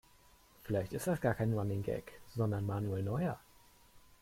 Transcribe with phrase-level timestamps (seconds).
[0.63, 3.39] Vielleicht ist das gar kein Running Gag, sondern Manuel Neuer.